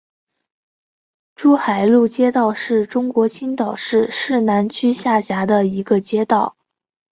[1.35, 6.57] 珠海路街道是中国青岛市市南区下辖的一个街道。